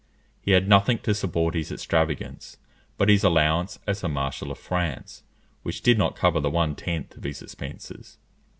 [0.41, 2.57] He had nothing to support his extravagance
[2.97, 5.21] but his allowance as a marshal of France,
[5.61, 8.17] which did not cover the one tenth of his expenses.